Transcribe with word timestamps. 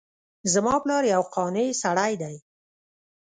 زما 0.53 0.75
پلار 0.83 1.03
یو 1.13 1.23
قانع 1.33 1.67
سړی 1.81 2.13
ده 2.21 2.31